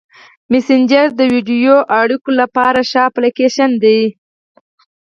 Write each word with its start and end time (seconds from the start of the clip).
مسېنجر 0.51 1.07
د 1.15 1.21
ویډیويي 1.33 1.75
اړیکو 2.01 2.29
لپاره 2.41 2.79
ښه 2.89 2.99
اپلیکیشن 3.09 3.71
دی. 3.83 4.01